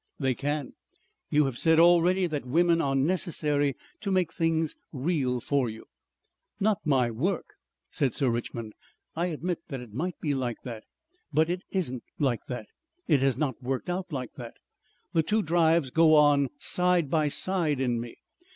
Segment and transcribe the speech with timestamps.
[0.19, 0.73] "They can.
[1.29, 5.85] You have said already that women are necessary to make things real for you."
[6.59, 7.45] "Not my work,"
[7.91, 8.73] said Sir Richmond.
[9.15, 10.85] "I admit that it might be like that,
[11.31, 12.65] but it isn't like that.
[13.07, 14.55] It has not worked out like that.
[15.13, 18.15] The two drives go on side by side in me.